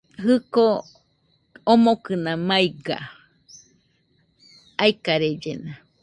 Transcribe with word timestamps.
Jɨko 0.23 0.65
omokɨna 1.71 2.31
maiga, 2.47 2.97
aikarellena 4.83 5.71